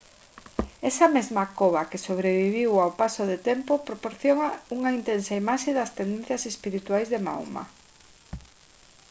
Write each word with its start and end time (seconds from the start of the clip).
esa 0.89 1.07
mesma 1.15 1.43
cova 1.59 1.87
que 1.89 2.03
sobreviviu 2.05 2.71
ao 2.77 2.95
paso 3.01 3.21
do 3.31 3.37
tempo 3.49 3.71
proporciona 3.87 4.47
unha 4.75 4.91
intensa 4.99 5.39
imaxe 5.43 5.69
das 5.77 5.93
tendencias 5.99 6.43
espirituais 6.51 7.07
de 7.09 7.19
mahoma 7.27 7.63